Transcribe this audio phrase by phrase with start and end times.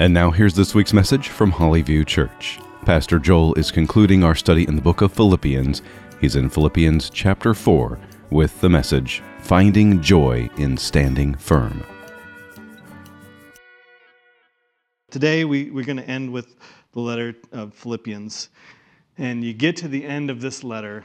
[0.00, 2.60] And now here's this week's message from Hollyview Church.
[2.84, 5.82] Pastor Joel is concluding our study in the book of Philippians.
[6.20, 7.98] He's in Philippians chapter 4
[8.30, 11.82] with the message Finding Joy in Standing Firm.
[15.10, 16.54] Today we, we're going to end with
[16.92, 18.50] the letter of Philippians.
[19.16, 21.04] And you get to the end of this letter,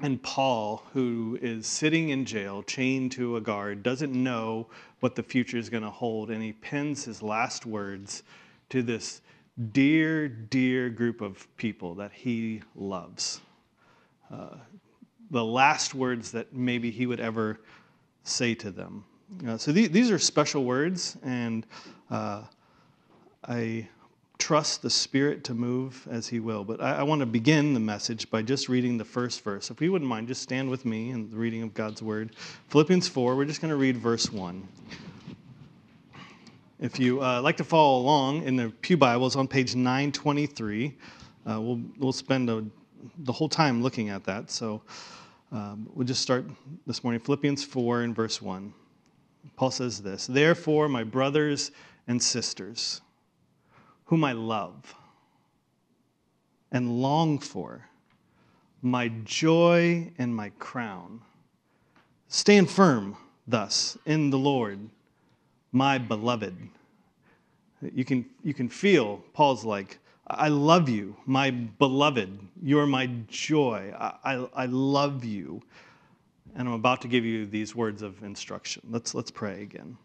[0.00, 4.68] and Paul, who is sitting in jail, chained to a guard, doesn't know
[5.00, 6.30] what the future is going to hold.
[6.30, 8.22] And he pens his last words
[8.70, 9.20] to this
[9.72, 13.40] dear, dear group of people that he loves.
[14.32, 14.56] Uh,
[15.30, 17.60] the last words that maybe he would ever
[18.24, 19.04] say to them.
[19.46, 21.66] Uh, so th- these are special words, and
[22.10, 22.42] uh,
[23.46, 23.88] I
[24.42, 26.64] trust the Spirit to move as He will.
[26.64, 29.70] But I, I want to begin the message by just reading the first verse.
[29.70, 32.34] If you wouldn't mind, just stand with me in the reading of God's Word.
[32.66, 34.66] Philippians 4, we're just going to read verse 1.
[36.80, 40.92] If you uh, like to follow along in the Pew Bibles on page 923,
[41.48, 42.64] uh, we'll, we'll spend a,
[43.18, 44.50] the whole time looking at that.
[44.50, 44.82] So
[45.52, 46.46] um, we'll just start
[46.84, 47.20] this morning.
[47.20, 48.74] Philippians 4 and verse 1.
[49.54, 51.70] Paul says this Therefore, my brothers
[52.08, 53.02] and sisters,
[54.12, 54.94] whom I love
[56.70, 57.88] and long for,
[58.82, 61.18] my joy and my crown.
[62.28, 64.78] Stand firm thus in the Lord,
[65.72, 66.54] my beloved.
[67.80, 72.38] You can, you can feel Paul's like, I love you, my beloved.
[72.62, 73.94] You're my joy.
[73.98, 75.62] I, I, I love you.
[76.54, 78.82] And I'm about to give you these words of instruction.
[78.90, 79.96] Let's, let's pray again.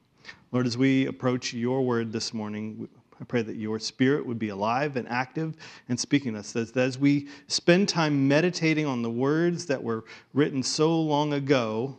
[0.53, 2.87] Lord, as we approach your word this morning,
[3.19, 5.55] I pray that your spirit would be alive and active
[5.89, 6.55] and speaking to us.
[6.55, 11.97] As we spend time meditating on the words that were written so long ago,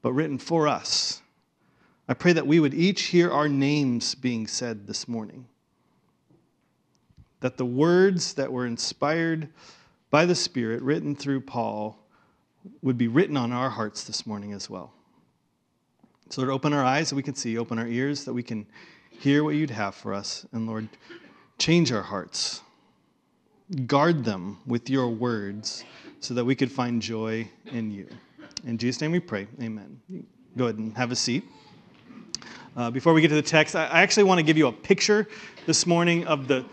[0.00, 1.20] but written for us,
[2.08, 5.46] I pray that we would each hear our names being said this morning.
[7.40, 9.48] That the words that were inspired
[10.10, 11.98] by the Spirit, written through Paul,
[12.80, 14.92] would be written on our hearts this morning as well.
[16.30, 18.66] So, Lord, open our eyes that we can see, open our ears that we can
[19.18, 20.46] hear what you'd have for us.
[20.52, 20.88] And Lord,
[21.58, 22.62] change our hearts.
[23.86, 25.84] Guard them with your words
[26.20, 28.08] so that we could find joy in you.
[28.64, 29.46] In Jesus' name we pray.
[29.60, 30.00] Amen.
[30.56, 31.44] Go ahead and have a seat.
[32.76, 35.26] Uh, before we get to the text, I, actually want to give you a picture
[35.66, 36.64] this morning of the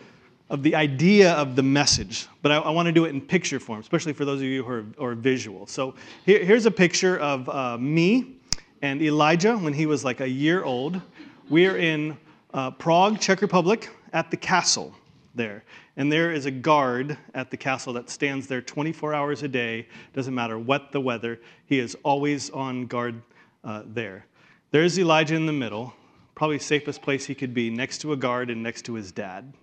[0.52, 3.60] of the idea of the message, but I, I, want to do it in picture
[3.60, 5.66] form, especially for those of you who are, are visual.
[5.66, 8.36] So here, here's a picture of uh, me
[8.84, 11.02] and Elijah when he was like a year old.
[11.50, 12.16] We're in
[12.56, 14.96] uh, Prague, Czech Republic, at the castle
[15.36, 15.66] there.
[15.98, 19.88] And there is a guard at the castle that stands there 24 hours a day,
[20.14, 23.22] doesn't matter what the weather, he is always on guard
[23.66, 24.26] uh, there.
[24.72, 25.94] There's Elijah in the middle,
[26.34, 29.54] probably safest place he could be, next to a guard and next to his dad,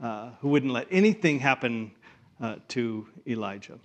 [0.00, 1.90] uh, who wouldn't let anything happen
[2.40, 3.80] uh, to Elijah.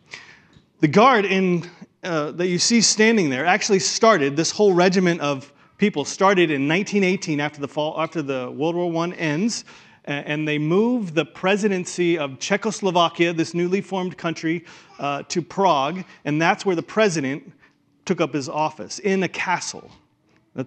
[0.79, 1.67] The guard in,
[2.03, 5.51] uh, that you see standing there actually started this whole regiment of
[5.83, 9.65] people started in 1918 after the, fall, after the World War I ends,
[10.05, 14.63] and they moved the presidency of Czechoslovakia, this newly formed country,
[14.99, 17.51] uh, to Prague, and that's where the president
[18.05, 19.91] took up his office in a castle.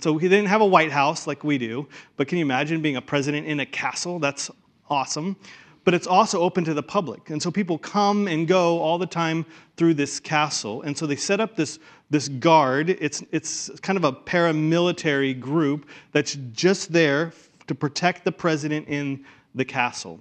[0.01, 1.89] So he didn't have a White House like we do,
[2.19, 4.19] but can you imagine being a president in a castle?
[4.19, 4.51] That's
[4.91, 5.37] awesome.
[5.85, 7.31] But it's also open to the public.
[7.31, 9.47] And so people come and go all the time
[9.79, 10.83] through this castle.
[10.83, 11.79] And so they set up this
[12.11, 12.91] this guard.
[12.91, 17.33] It's, it's kind of a paramilitary group that's just there
[17.67, 20.21] to protect the president in the castle.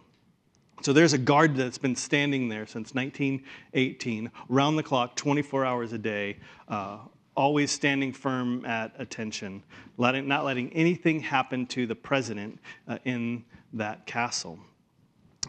[0.82, 5.94] So there's a guard that's been standing there since 1918, round the clock, 24 hours
[5.94, 6.38] a day,
[6.68, 7.00] uh,
[7.36, 9.64] always standing firm at attention,
[9.98, 13.44] letting, not letting anything happen to the president uh, in
[13.74, 14.60] that castle.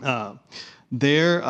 [0.02, 0.34] Uh,
[0.92, 1.42] there,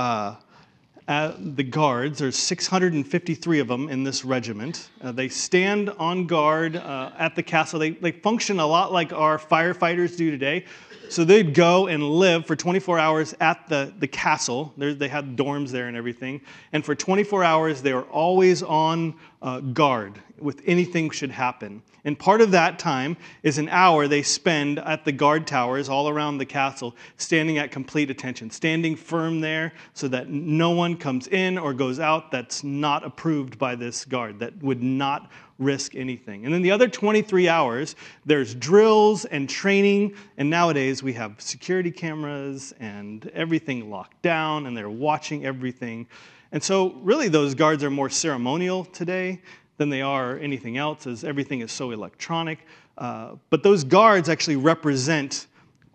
[1.08, 4.90] uh, the guards, there's 653 of them in this regiment.
[5.00, 7.78] Uh, they stand on guard uh, at the castle.
[7.78, 10.64] They, they function a lot like our firefighters do today.
[11.08, 14.74] So they'd go and live for 24 hours at the, the castle.
[14.76, 16.40] There, they had dorms there and everything.
[16.72, 21.82] And for 24 hours, they were always on uh, guard with anything should happen.
[22.04, 26.08] And part of that time is an hour they spend at the guard towers all
[26.08, 31.26] around the castle, standing at complete attention, standing firm there so that no one comes
[31.26, 36.44] in or goes out that's not approved by this guard, that would not risk anything.
[36.44, 41.90] And then the other 23 hours, there's drills and training, and nowadays we have security
[41.90, 46.06] cameras and everything locked down, and they're watching everything.
[46.52, 49.40] And so, really, those guards are more ceremonial today
[49.76, 52.60] than they are anything else, as everything is so electronic.
[52.98, 55.46] Uh, but those guards actually represent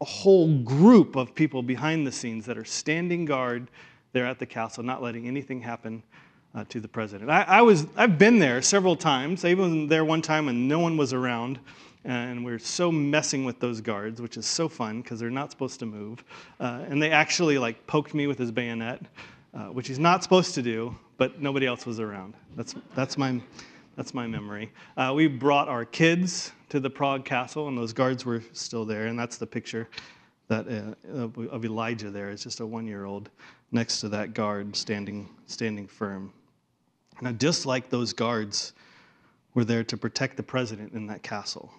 [0.02, 3.70] a whole group of people behind the scenes that are standing guard
[4.14, 6.04] there at the castle, not letting anything happen
[6.54, 7.30] uh, to the president.
[7.30, 9.46] I, I, was, I've been there several times.
[9.46, 11.60] I even was there one time when no one was around,
[12.04, 15.52] and we are so messing with those guards, which is so fun because they're not
[15.52, 16.24] supposed to move.
[16.60, 19.02] Uh, and they actually like poked me with his bayonet,
[19.54, 22.34] uh, which he's not supposed to do, but nobody else was around.
[22.56, 23.40] That's, that's my
[24.02, 24.72] that's my memory.
[24.98, 29.06] Uh, we brought our kids to the Prague Castle, and those guards were still there.
[29.06, 29.88] And that's the picture
[30.48, 32.32] that uh, of Elijah there.
[32.32, 33.30] It's just a one-year-old
[33.72, 36.34] next to that guard, standing standing firm.
[37.22, 38.74] Now, just like those guards
[39.54, 41.72] were there to protect the president in that castle.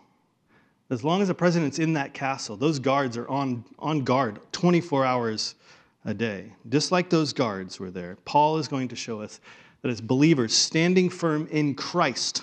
[0.90, 5.04] As long as the president's in that castle, those guards are on, on guard 24
[5.04, 5.56] hours
[6.04, 6.52] a day.
[6.68, 9.40] Just like those guards were there, Paul is going to show us
[9.82, 12.42] that as believers, standing firm in Christ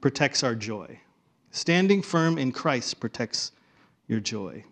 [0.00, 0.98] protects our joy.
[1.52, 3.52] Standing firm in Christ protects
[4.08, 4.64] your joy.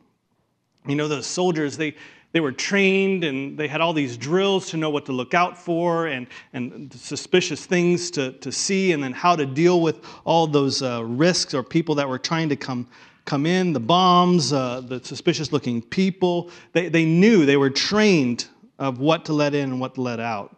[0.87, 1.95] You know, those soldiers, they,
[2.33, 5.57] they were trained and they had all these drills to know what to look out
[5.57, 10.47] for and, and suspicious things to, to see, and then how to deal with all
[10.47, 12.89] those uh, risks or people that were trying to come,
[13.27, 16.51] come in the bombs, uh, the suspicious looking people.
[16.73, 18.47] They, they knew, they were trained
[18.81, 20.57] of what to let in and what to let out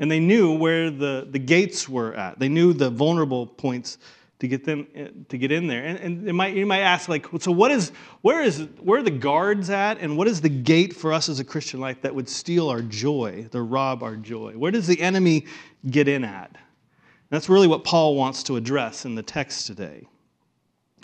[0.00, 2.38] and they knew where the, the gates were at.
[2.38, 3.98] They knew the vulnerable points
[4.40, 5.84] to get them eh, to get in there.
[5.84, 7.92] And, and might, you might ask, like, so what is
[8.22, 11.38] where is where are the guards at, and what is the gate for us as
[11.38, 14.54] a Christian life that would steal our joy, to rob our joy?
[14.54, 15.44] Where does the enemy
[15.90, 16.48] get in at?
[16.48, 20.06] And that's really what Paul wants to address in the text today.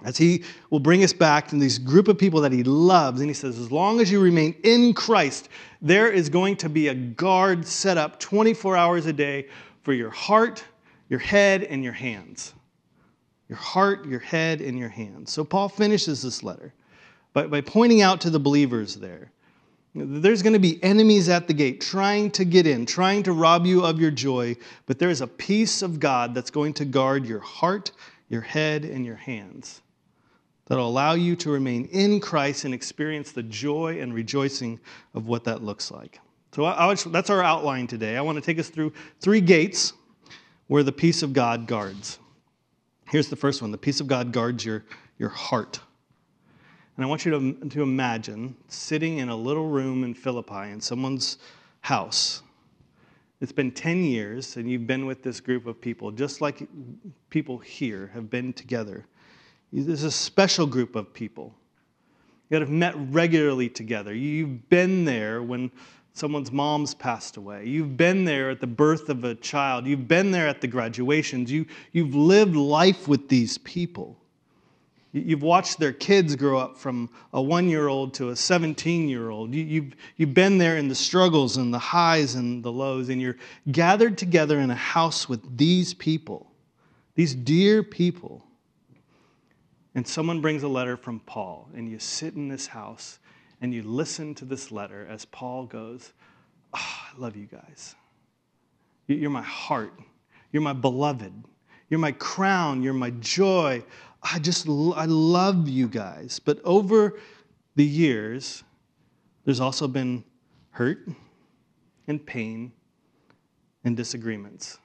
[0.04, 3.30] As he will bring us back to this group of people that he loves, and
[3.30, 5.48] he says, as long as you remain in Christ,
[5.80, 9.48] there is going to be a guard set up 24 hours a day
[9.82, 10.62] for your heart,
[11.08, 12.52] your head, and your hands.
[13.48, 15.32] Your heart, your head, and your hands.
[15.32, 16.74] So Paul finishes this letter
[17.32, 19.30] by, by pointing out to the believers there
[19.98, 23.64] there's going to be enemies at the gate trying to get in, trying to rob
[23.64, 24.54] you of your joy,
[24.84, 27.92] but there is a peace of God that's going to guard your heart,
[28.28, 29.80] your head, and your hands
[30.66, 34.78] that'll allow you to remain in Christ and experience the joy and rejoicing
[35.14, 36.20] of what that looks like.
[36.52, 38.16] So I, I, that's our outline today.
[38.16, 39.92] I want to take us through three gates
[40.68, 42.18] where the peace of God guards.
[43.08, 44.84] Here's the first one the peace of God guards your,
[45.18, 45.80] your heart.
[46.96, 50.80] And I want you to, to imagine sitting in a little room in Philippi in
[50.80, 51.38] someone's
[51.82, 52.42] house.
[53.42, 56.66] It's been 10 years, and you've been with this group of people, just like
[57.28, 59.04] people here have been together.
[59.72, 61.54] There's a special group of people
[62.50, 64.14] that have met regularly together.
[64.14, 65.70] You've been there when
[66.12, 67.66] someone's mom's passed away.
[67.66, 69.86] You've been there at the birth of a child.
[69.86, 71.50] You've been there at the graduations.
[71.50, 74.16] You, you've lived life with these people.
[75.12, 79.30] You've watched their kids grow up from a one year old to a 17 year
[79.30, 79.54] old.
[79.54, 83.20] You, you've, you've been there in the struggles and the highs and the lows, and
[83.20, 83.36] you're
[83.72, 86.50] gathered together in a house with these people,
[87.14, 88.45] these dear people
[89.96, 93.18] and someone brings a letter from Paul, and you sit in this house
[93.62, 96.12] and you listen to this letter as Paul goes,
[96.74, 97.94] oh, I love you guys.
[99.06, 99.94] You're my heart.
[100.52, 101.32] You're my beloved.
[101.88, 102.82] You're my crown.
[102.82, 103.82] You're my joy.
[104.22, 106.40] I just, I love you guys.
[106.44, 107.18] But over
[107.74, 108.64] the years,
[109.46, 110.24] there's also been
[110.72, 111.08] hurt
[112.06, 112.70] and pain
[113.84, 114.76] and disagreements.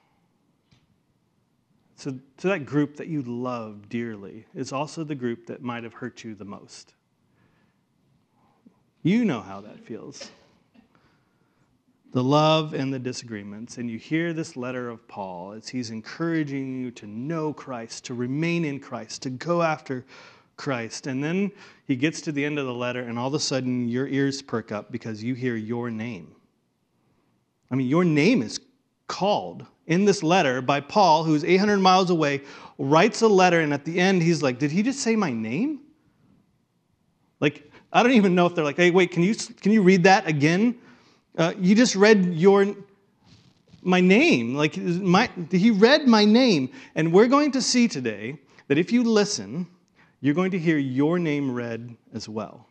[1.96, 5.94] So, to that group that you love dearly is also the group that might have
[5.94, 6.94] hurt you the most.
[9.02, 10.30] You know how that feels.
[12.12, 13.78] The love and the disagreements.
[13.78, 18.14] And you hear this letter of Paul as he's encouraging you to know Christ, to
[18.14, 20.04] remain in Christ, to go after
[20.56, 21.06] Christ.
[21.06, 21.50] And then
[21.86, 24.42] he gets to the end of the letter, and all of a sudden your ears
[24.42, 26.34] perk up because you hear your name.
[27.70, 28.60] I mean, your name is
[29.12, 32.40] called in this letter by Paul, who's 800 miles away,
[32.78, 35.80] writes a letter, and at the end, he's like, Did he just say my name?
[37.38, 40.02] Like, I don't even know if they're like, Hey, wait, can you, can you read
[40.04, 40.78] that again?
[41.36, 42.74] Uh, you just read your.
[43.82, 44.54] my name.
[44.54, 46.70] Like my, he read my name.
[46.94, 48.38] And we're going to see today
[48.68, 49.66] that if you listen,
[50.22, 52.66] you're going to hear your name read as well.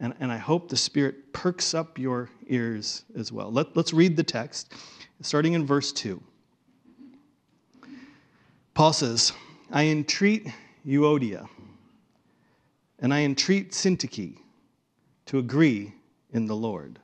[0.00, 3.52] And, and I hope the Spirit perks up your ears as well.
[3.52, 4.72] Let, let's read the text,
[5.20, 6.22] starting in verse 2.
[8.74, 9.32] Paul says,
[9.72, 10.46] I entreat
[10.86, 11.48] Euodia,
[13.00, 14.38] and I entreat Syntyche
[15.26, 15.92] to agree
[16.32, 16.98] in the Lord.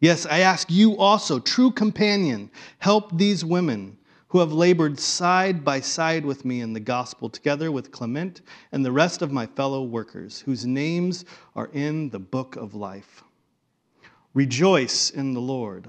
[0.00, 5.80] Yes, I ask you also, true companion, help these women who have labored side by
[5.80, 8.42] side with me in the gospel, together with Clement
[8.72, 11.24] and the rest of my fellow workers, whose names
[11.56, 13.22] are in the book of life.
[14.34, 15.88] Rejoice in the Lord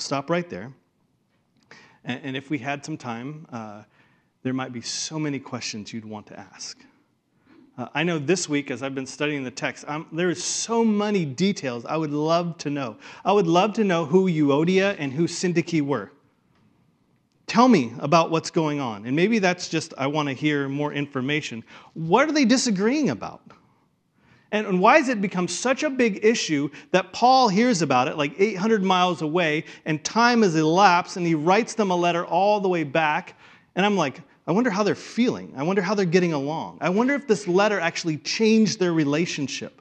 [0.00, 0.72] We'll stop right there.
[2.06, 3.82] And, if we had some time, uh,
[4.42, 6.78] there might be so many questions you'd want to ask.
[7.76, 10.82] Uh, I know this week, as I've been studying the text, I'm, there is so
[10.86, 12.96] many details I would love to know.
[13.26, 16.10] I would love to know who Euodia and who Syntyche were.
[17.46, 19.04] Tell me about what's going on.
[19.04, 21.62] And maybe that's just, I want to hear more information.
[21.92, 23.42] What are they disagreeing about?
[24.52, 28.34] And, why has it become such a big issue that Paul hears about it like
[28.36, 32.68] 800 miles away and time has elapsed and he writes them a letter all the
[32.68, 33.38] way back?
[33.76, 35.52] And I'm like, I wonder how they're feeling.
[35.56, 36.78] I wonder how they're getting along.
[36.80, 39.80] I wonder if this letter actually changed their relationship.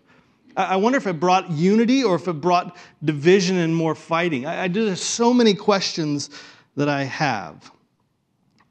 [0.56, 4.46] I wonder if it brought unity or if it brought division and more fighting.
[4.46, 6.30] I, I, there's so many questions
[6.76, 7.72] that I have.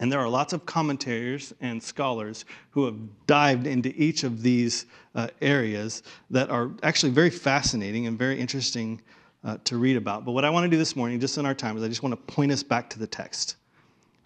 [0.01, 4.87] And there are lots of commentators and scholars who have dived into each of these
[5.15, 9.01] uh, areas that are actually very fascinating and very interesting
[9.45, 10.25] uh, to read about.
[10.25, 12.03] But what I want to do this morning, just in our time, is I just
[12.03, 13.57] want to point us back to the text.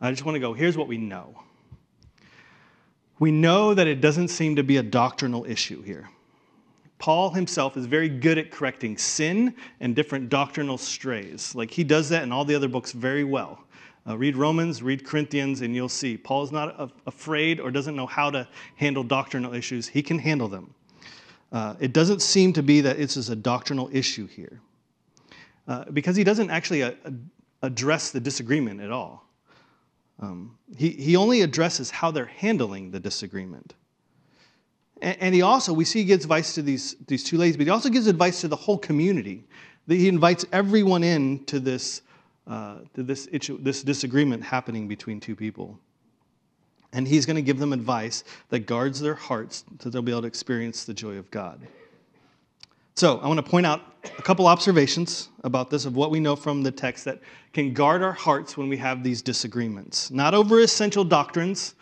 [0.01, 1.37] I just want to go, here's what we know
[3.23, 6.09] we know that it doesn't seem to be a doctrinal issue here.
[6.99, 11.55] Paul himself is very good at correcting sin and different doctrinal strays.
[11.55, 13.65] Like he does that in all the other books very well.
[14.07, 17.95] Uh, read Romans, read Corinthians, and you'll see Paul is not a- afraid or doesn't
[17.95, 19.87] know how to handle doctrinal issues.
[19.87, 20.75] He can handle them.
[21.53, 24.61] Uh, it doesn't seem to be that this is a doctrinal issue here
[25.69, 26.93] uh, because he doesn't actually uh,
[27.63, 29.29] address the disagreement at all.
[30.21, 33.75] Um, he, he only addresses how they're handling the disagreement.
[35.01, 37.67] And, and, he also, we see he gives advice to these, these two ladies, but
[37.67, 39.45] he also gives advice to the whole community.
[39.89, 42.03] He invites everyone in to this,
[42.47, 43.29] uh, to this,
[43.61, 45.79] this disagreement happening between two people.
[46.93, 50.23] And he's going to give them advice that guards their hearts so they'll be able
[50.23, 51.61] to experience the joy of God.
[52.95, 53.81] So, I want to point out
[54.19, 57.21] a couple observations about this of what we know from the text that
[57.55, 60.11] can guard our hearts when we have these disagreements.
[60.11, 61.75] Not over essential doctrines,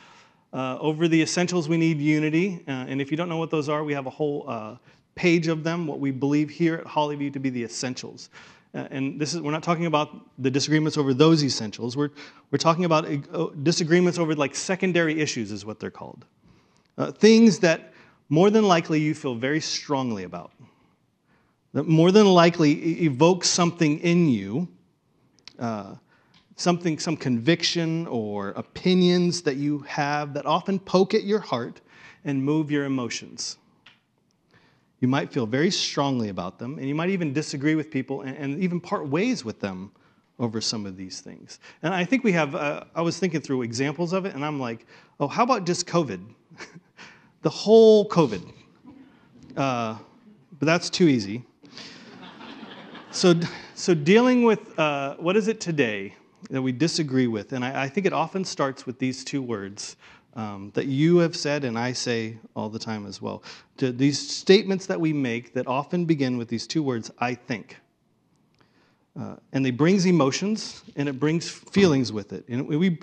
[0.53, 2.63] uh, over the essentials we need unity.
[2.69, 4.77] Uh, and if you don't know what those are, we have a whole uh,
[5.17, 8.31] page of them, what we believe here at Hollyview to be the essentials.
[8.75, 11.97] Uh, and this is, we're not talking about the disagreements over those essentials.
[11.97, 12.11] We're,
[12.51, 16.25] we're talking about uh, disagreements over like secondary issues, is what they're called.
[16.97, 17.93] Uh, things that
[18.29, 20.53] more than likely you feel very strongly about
[21.73, 24.69] that more than likely evokes something in you,
[25.59, 25.95] uh,
[26.57, 31.81] something, some conviction or opinions that you have that often poke at your heart
[32.25, 33.57] and move your emotions.
[35.01, 38.37] You might feel very strongly about them, and you might even disagree with people and,
[38.37, 39.93] and even part ways with them
[40.39, 41.59] over some of these things.
[41.83, 44.61] And I think we have, uh, I was thinking through examples of it, and I'm
[44.61, 44.87] like,
[45.19, 46.21] oh, how about just COVID?
[47.43, 48.53] the whole COVID.
[49.57, 49.97] Uh,
[50.59, 51.45] but that's too easy.
[53.11, 53.35] So,
[53.75, 56.15] so dealing with uh, what is it today
[56.49, 59.97] that we disagree with, and I, I think it often starts with these two words
[60.35, 63.43] um, that you have said and I say all the time as well.
[63.79, 67.77] To these statements that we make that often begin with these two words, I think.
[69.19, 72.45] Uh, and it brings emotions and it brings feelings with it.
[72.49, 72.99] And we,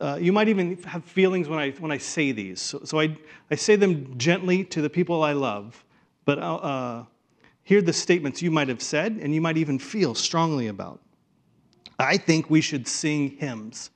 [0.00, 2.60] uh, you might even have feelings when I, when I say these.
[2.60, 3.16] So, so I,
[3.50, 5.84] I say them gently to the people I love,
[6.24, 7.04] but uh, uh
[7.62, 11.00] hear the statements you might have said and you might even feel strongly about.
[11.98, 13.90] I think we should sing hymns.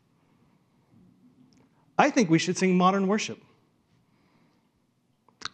[1.98, 3.42] I think we should sing modern worship.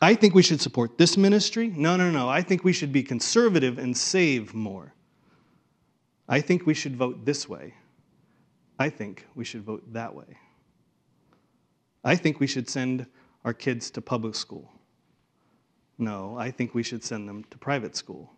[0.02, 1.68] I think we should support this ministry.
[1.68, 2.28] No, no, no.
[2.28, 4.92] I think we should be conservative and save more.
[6.28, 7.74] I think we should vote this way.
[8.78, 10.38] I think we should vote that way.
[12.04, 13.06] I think we should send
[13.44, 14.70] our kids to public school.
[15.96, 18.32] No, I think we should send them to private school.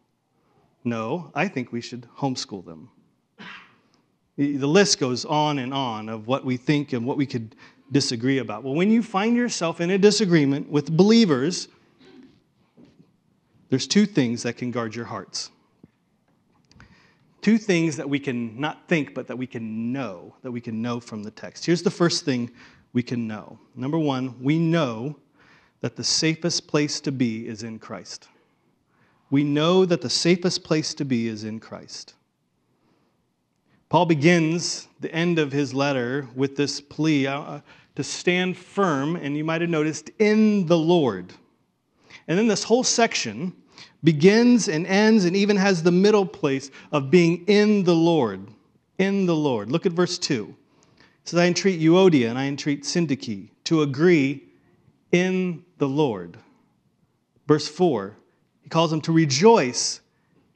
[0.85, 2.91] No, I think we should homeschool them.
[4.37, 7.57] The list goes on and on of what we think and what we could
[7.93, 8.65] disagree about.
[8.65, 11.69] Well, when you find yourself in a disagreement with believers,
[13.69, 15.51] there's two things that can guard your hearts.
[17.43, 20.83] Two things that we can not think, but that we can know, that we can
[20.83, 21.65] know from the text.
[21.65, 22.51] Here's the first thing
[22.93, 23.59] we can know.
[23.77, 25.17] Number one, we know
[25.81, 28.29] that the safest place to be is in Christ.
[29.31, 32.15] We know that the safest place to be is in Christ.
[33.89, 37.61] Paul begins the end of his letter with this plea uh,
[37.95, 41.33] to stand firm, and you might have noticed, in the Lord.
[42.27, 43.53] And then this whole section
[44.03, 48.49] begins and ends and even has the middle place of being in the Lord.
[48.99, 49.71] In the Lord.
[49.71, 50.55] Look at verse 2.
[50.99, 54.43] It says, I entreat Euodia and I entreat Syntyche to agree
[55.13, 56.39] in the Lord.
[57.47, 58.17] Verse 4,
[58.63, 60.01] he calls them to rejoice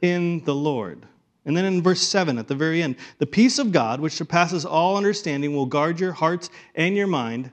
[0.01, 1.07] in the Lord.
[1.45, 4.65] And then in verse 7 at the very end, the peace of God, which surpasses
[4.65, 7.51] all understanding, will guard your hearts and your mind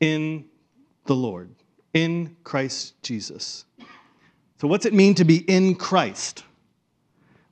[0.00, 0.44] in
[1.06, 1.50] the Lord,
[1.92, 3.64] in Christ Jesus.
[4.60, 6.44] So, what's it mean to be in Christ?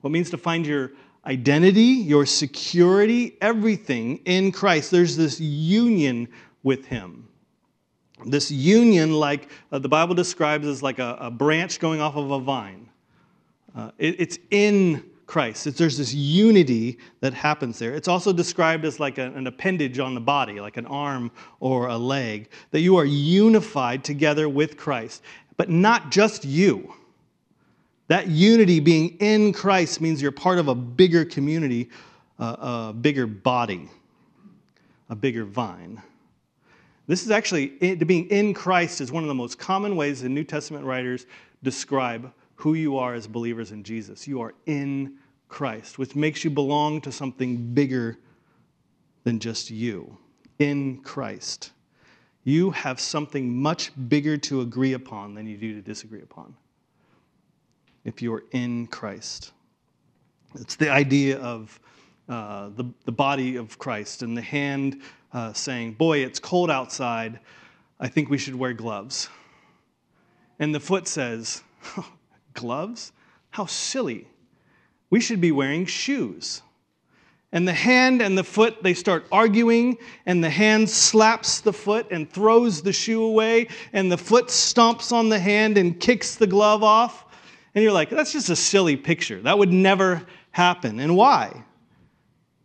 [0.01, 0.93] What means to find your
[1.27, 4.91] identity, your security, everything in Christ.
[4.91, 6.29] There's this union
[6.63, 7.29] with Him.
[8.25, 12.31] This union, like uh, the Bible describes as like a, a, branch going off of
[12.31, 12.89] a vine.
[13.75, 15.67] Uh, it, it's in Christ.
[15.67, 17.95] It's, there's this unity that happens there.
[17.95, 21.89] It's also described as like a, an appendage on the body, like an arm or
[21.89, 25.23] a leg, that you are unified together with Christ.
[25.57, 26.95] But not just you.
[28.09, 31.91] That unity being in Christ means you're part of a bigger community,
[32.39, 33.89] uh, a bigger body,
[35.11, 36.01] a bigger vine.
[37.09, 40.45] This is actually, being in Christ is one of the most common ways the New
[40.45, 41.27] Testament writers
[41.63, 44.27] describe who you are as believers in Jesus.
[44.27, 45.15] You are in
[45.49, 48.19] Christ, which makes you belong to something bigger
[49.25, 50.17] than just you.
[50.59, 51.73] In Christ.
[52.45, 56.55] You have something much bigger to agree upon than you do to disagree upon.
[58.05, 59.53] If you are in Christ,
[60.55, 61.79] it's the idea of
[62.29, 67.41] uh, the, the body of Christ and the hand uh, saying, Boy, it's cold outside.
[67.99, 69.29] I think we should wear gloves.
[70.59, 71.63] And the foot says,
[72.57, 73.13] gloves?
[73.51, 74.27] How silly.
[75.09, 76.63] We should be wearing shoes.
[77.53, 82.09] And the hand and the foot, they start arguing, and the hand slaps the foot
[82.11, 86.47] and throws the shoe away, and the foot stomps on the hand and kicks the
[86.49, 87.25] glove off.
[87.75, 89.41] And you're like, that's just a silly picture.
[89.41, 90.99] That would never happen.
[90.99, 91.65] And why?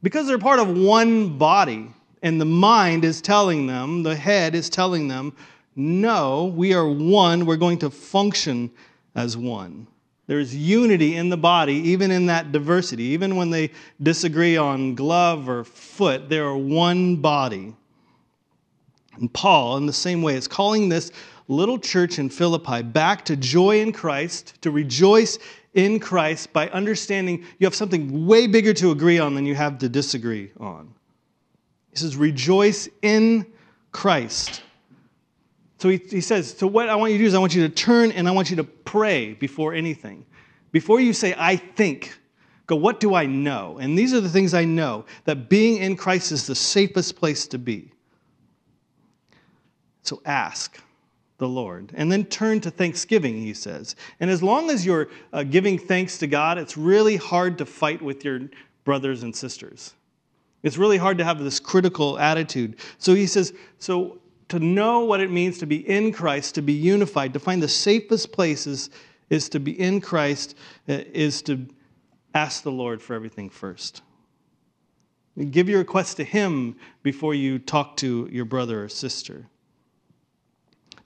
[0.01, 4.69] Because they're part of one body, and the mind is telling them, the head is
[4.69, 5.33] telling them,
[5.75, 7.45] no, we are one.
[7.45, 8.71] We're going to function
[9.15, 9.87] as one.
[10.27, 13.03] There's unity in the body, even in that diversity.
[13.03, 13.71] Even when they
[14.01, 17.75] disagree on glove or foot, they are one body.
[19.17, 21.11] And Paul, in the same way, is calling this
[21.47, 25.37] little church in Philippi back to joy in Christ, to rejoice
[25.73, 29.77] in Christ by understanding you have something way bigger to agree on than you have
[29.79, 30.93] to disagree on.
[31.91, 33.45] He says, Rejoice in
[33.91, 34.61] Christ.
[35.81, 37.67] So he, he says, So what I want you to do is I want you
[37.67, 40.23] to turn and I want you to pray before anything.
[40.71, 42.15] Before you say, I think,
[42.67, 43.79] go, What do I know?
[43.79, 47.47] And these are the things I know that being in Christ is the safest place
[47.47, 47.91] to be.
[50.03, 50.79] So ask
[51.39, 51.93] the Lord.
[51.95, 53.95] And then turn to thanksgiving, he says.
[54.19, 58.03] And as long as you're uh, giving thanks to God, it's really hard to fight
[58.03, 58.41] with your
[58.83, 59.95] brothers and sisters.
[60.61, 62.75] It's really hard to have this critical attitude.
[62.99, 64.20] So he says, so
[64.51, 67.69] to know what it means to be in Christ, to be unified, to find the
[67.69, 68.89] safest places
[69.29, 70.57] is to be in Christ,
[70.89, 71.65] uh, is to
[72.33, 74.01] ask the Lord for everything first.
[75.51, 79.47] Give your request to Him before you talk to your brother or sister.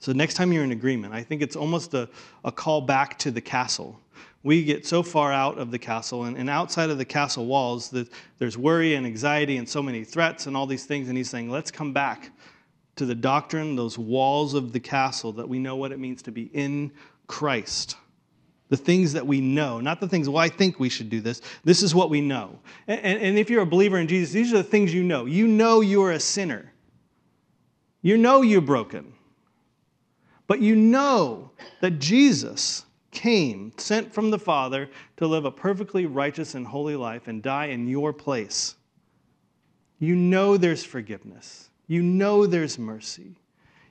[0.00, 2.08] So, next time you're in agreement, I think it's almost a,
[2.44, 4.00] a call back to the castle.
[4.42, 7.90] We get so far out of the castle, and, and outside of the castle walls,
[7.90, 11.08] that there's worry and anxiety and so many threats and all these things.
[11.08, 12.32] And he's saying, let's come back
[12.96, 16.32] to the doctrine, those walls of the castle, that we know what it means to
[16.32, 16.90] be in
[17.26, 17.96] Christ.
[18.68, 21.40] The things that we know, not the things, well, I think we should do this.
[21.62, 22.58] This is what we know.
[22.88, 25.26] And, and, and if you're a believer in Jesus, these are the things you know.
[25.26, 26.72] You know you're a sinner,
[28.02, 29.12] you know you're broken.
[30.46, 36.54] But you know that Jesus came, sent from the Father, to live a perfectly righteous
[36.54, 38.76] and holy life and die in your place.
[39.98, 41.65] You know there's forgiveness.
[41.86, 43.36] You know there's mercy.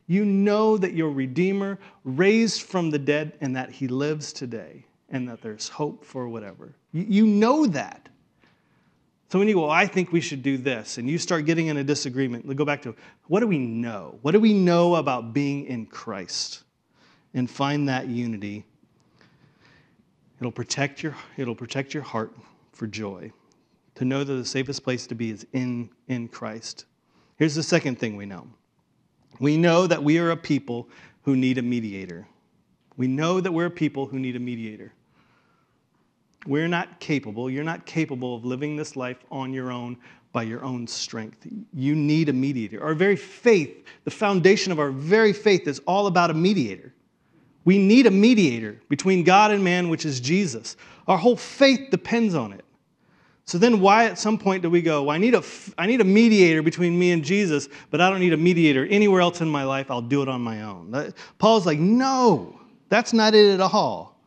[0.08, 5.28] You know that your Redeemer raised from the dead and that he lives today and
[5.30, 6.76] that there's hope for whatever.
[6.92, 8.10] You, know that.
[9.30, 11.68] So when you go, well, I think we should do this, and you start getting
[11.68, 12.96] in a disagreement, go back to
[13.28, 14.18] what do we know?
[14.22, 16.64] What do we know about being in Christ?
[17.34, 18.66] And find that unity.
[20.40, 22.34] It'll protect your, it'll protect your heart
[22.72, 23.32] for joy.
[23.96, 26.86] To know that the safest place to be is in, in Christ.
[27.38, 28.48] Here's the second thing we know.
[29.40, 30.90] We know that we are a people
[31.24, 32.28] who need a mediator.
[32.98, 34.94] We know that we're a people who need a mediator.
[36.48, 39.98] We're not capable, you're not capable of living this life on your own
[40.32, 41.48] by your own strength.
[41.74, 42.84] You need a mediator.
[42.84, 46.94] Our very faith, the foundation of our very faith, is all about a mediator.
[47.64, 50.78] We need a mediator between God and man, which is Jesus.
[51.08, 52.64] Our whole faith depends on it.
[53.48, 55.44] So then, why at some point do we go, well, I, need a,
[55.78, 59.22] I need a mediator between me and Jesus, but I don't need a mediator anywhere
[59.22, 59.92] else in my life.
[59.92, 61.14] I'll do it on my own.
[61.38, 64.20] Paul's like, no, that's not it at all.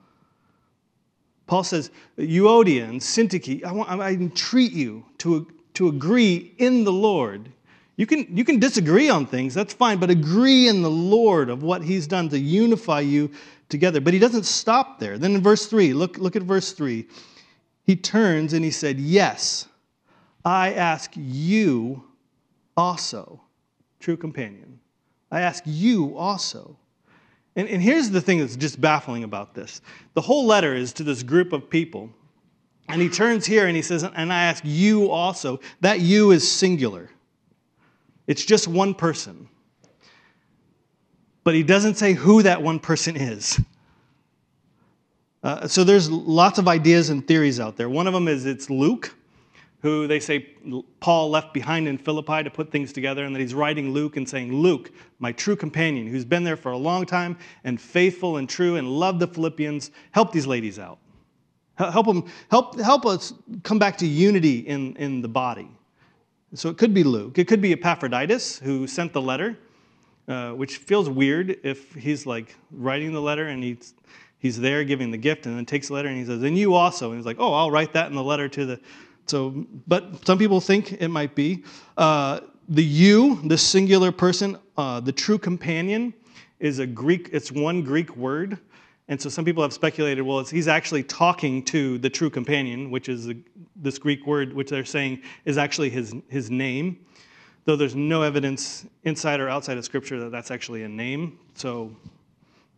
[1.49, 6.93] Paul says, Euodia and Syntyche, I, want, I entreat you to, to agree in the
[6.93, 7.49] Lord.
[7.97, 11.65] You can, you can disagree on things, that's fine, but agree in the Lord of
[11.65, 13.31] what he's done to unify you
[13.69, 14.01] together.
[14.01, 15.19] But he doesn't stop there.
[15.19, 17.05] Then in verse 3, look, look at verse 3.
[17.89, 19.67] He turns and he said, Yes,
[20.45, 22.05] I ask you
[22.77, 23.41] also,
[23.99, 24.79] true companion.
[25.33, 26.77] I ask you also.
[27.57, 29.81] And, and here's the thing that's just baffling about this
[30.13, 32.11] the whole letter is to this group of people.
[32.91, 35.59] And he turns here and he says, And I ask you also.
[35.81, 37.09] That you is singular,
[38.27, 39.49] it's just one person.
[41.43, 43.59] But he doesn't say who that one person is.
[45.43, 47.89] Uh, so there's lots of ideas and theories out there.
[47.89, 49.15] One of them is it's Luke
[49.81, 50.41] who they say
[50.99, 54.29] Paul left behind in Philippi to put things together, and that he's writing Luke and
[54.29, 58.49] saying, Luke, my true companion, who's been there for a long time and faithful and
[58.49, 60.99] true and loved the Philippians, help these ladies out.
[61.77, 65.71] Help them, help, help us come back to unity in, in the body.
[66.55, 67.39] So it could be Luke.
[67.39, 69.57] It could be Epaphroditus who sent the letter,
[70.27, 73.95] uh, which feels weird if he's like writing the letter and he's,
[74.39, 76.75] he's there giving the gift and then takes the letter and he says, and you
[76.75, 77.11] also.
[77.11, 78.81] And he's like, oh, I'll write that in the letter to the,
[79.27, 81.65] so, but some people think it might be.
[81.97, 86.15] Uh, the you, the singular person, uh, the true companion,
[86.61, 88.59] is a Greek, it's one Greek word.
[89.09, 93.09] And so some people have speculated, well, he's actually talking to the true companion, which
[93.09, 93.33] is
[93.75, 96.99] this Greek word, which they're saying is actually his, his name.
[97.65, 101.39] Though there's no evidence inside or outside of Scripture that that's actually a name.
[101.55, 101.95] So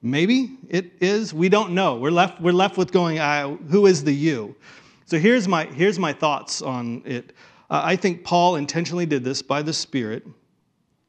[0.02, 1.34] maybe it is.
[1.34, 1.96] We don't know.
[1.96, 3.18] We're left, we're left with going,
[3.68, 4.56] who is the you?
[5.06, 7.32] So here's my, here's my thoughts on it.
[7.68, 10.26] Uh, I think Paul intentionally did this by the Spirit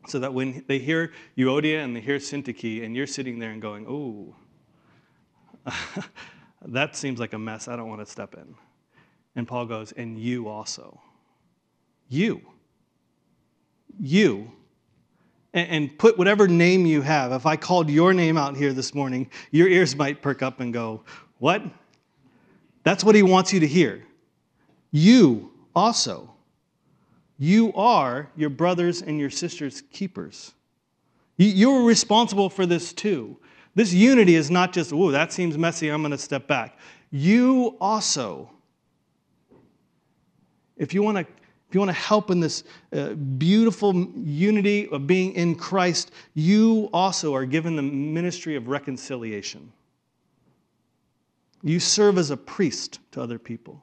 [0.08, 3.62] so that when they hear Euodia and they hear Syntyche, and you're sitting there and
[3.62, 4.36] going, oh,
[6.65, 7.67] that seems like a mess.
[7.67, 8.56] I don't want to step in.
[9.36, 10.99] And Paul goes, and you also.
[12.10, 12.41] You.
[13.99, 14.51] You.
[15.54, 17.34] And, put whatever name you have.
[17.34, 20.72] If I called your name out here this morning, your ears might perk up and
[20.72, 21.04] go,
[21.40, 21.62] what?
[22.84, 24.06] That's what he wants you to hear.
[24.92, 26.34] You also.
[27.38, 30.54] You are your brothers and your sisters' keepers.
[31.38, 33.38] You're responsible for this too.
[33.74, 36.78] This unity is not just, oh, that seems messy, I'm going to step back.
[37.10, 38.52] You also,
[40.78, 41.26] if you want to
[41.72, 46.90] if you want to help in this uh, beautiful unity of being in Christ, you
[46.92, 49.72] also are given the ministry of reconciliation.
[51.64, 53.82] You serve as a priest to other people.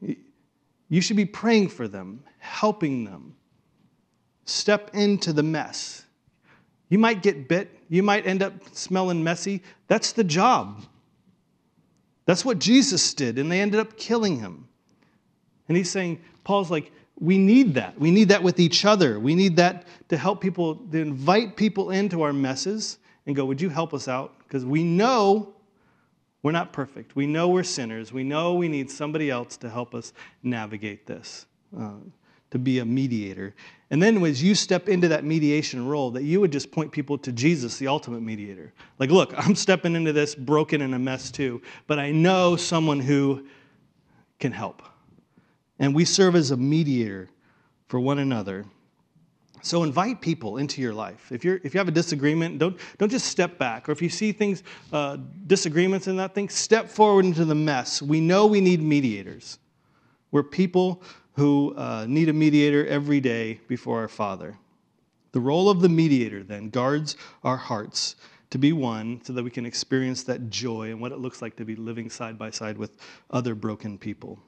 [0.00, 3.34] You should be praying for them, helping them.
[4.44, 6.04] Step into the mess.
[6.88, 9.60] You might get bit, you might end up smelling messy.
[9.88, 10.84] That's the job.
[12.26, 14.67] That's what Jesus did, and they ended up killing him.
[15.68, 17.98] And he's saying, Paul's like, we need that.
[17.98, 19.18] We need that with each other.
[19.18, 23.60] We need that to help people, to invite people into our messes and go, Would
[23.60, 24.38] you help us out?
[24.38, 25.54] Because we know
[26.42, 27.16] we're not perfect.
[27.16, 28.12] We know we're sinners.
[28.12, 31.46] We know we need somebody else to help us navigate this,
[31.78, 31.94] uh,
[32.50, 33.54] to be a mediator.
[33.90, 37.18] And then as you step into that mediation role, that you would just point people
[37.18, 38.72] to Jesus, the ultimate mediator.
[38.98, 43.00] Like, look, I'm stepping into this broken and a mess too, but I know someone
[43.00, 43.46] who
[44.38, 44.82] can help.
[45.78, 47.28] And we serve as a mediator
[47.86, 48.64] for one another.
[49.62, 51.32] So invite people into your life.
[51.32, 53.88] If, you're, if you have a disagreement, don't, don't just step back.
[53.88, 54.62] Or if you see things,
[54.92, 58.00] uh, disagreements in that thing, step forward into the mess.
[58.00, 59.58] We know we need mediators.
[60.30, 64.56] We're people who uh, need a mediator every day before our Father.
[65.32, 68.16] The role of the mediator then guards our hearts
[68.50, 71.56] to be one so that we can experience that joy and what it looks like
[71.56, 72.96] to be living side by side with
[73.30, 74.38] other broken people.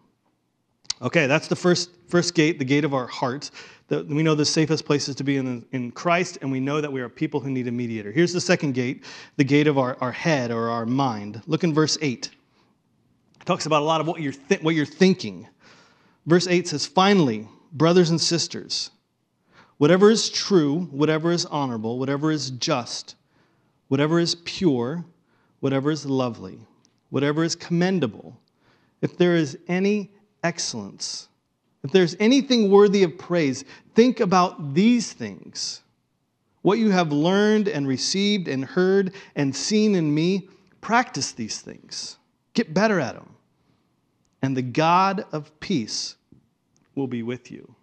[1.02, 3.50] Okay, that's the first, first gate, the gate of our heart.
[3.88, 6.80] The, we know the safest place is to be in, in Christ, and we know
[6.82, 8.12] that we are people who need a mediator.
[8.12, 9.04] Here's the second gate,
[9.36, 11.40] the gate of our, our head or our mind.
[11.46, 12.30] Look in verse 8.
[13.40, 15.48] It talks about a lot of what you're, th- what you're thinking.
[16.26, 18.90] Verse 8 says, Finally, brothers and sisters,
[19.78, 23.16] whatever is true, whatever is honorable, whatever is just,
[23.88, 25.02] whatever is pure,
[25.60, 26.58] whatever is lovely,
[27.08, 28.38] whatever is commendable,
[29.00, 30.10] if there is any
[30.42, 31.29] excellence,
[31.83, 35.83] if there's anything worthy of praise, think about these things.
[36.62, 40.48] What you have learned and received and heard and seen in me,
[40.81, 42.18] practice these things.
[42.53, 43.35] Get better at them.
[44.42, 46.16] And the God of peace
[46.94, 47.74] will be with you.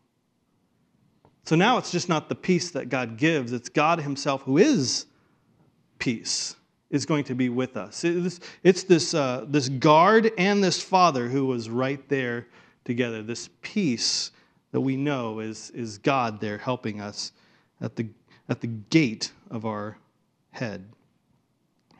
[1.46, 5.06] So now it's just not the peace that God gives, it's God Himself who is
[5.98, 6.56] peace
[6.90, 8.04] is going to be with us.
[8.04, 12.48] It's this, uh, this guard and this father who was right there
[12.86, 13.22] together.
[13.22, 14.32] This peace
[14.72, 17.34] that we know is, is God there helping us
[17.82, 18.08] at the,
[18.48, 19.98] at the gate of our
[20.52, 20.88] head.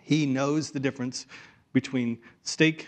[0.02, 1.28] He knows the difference
[1.74, 2.88] between steak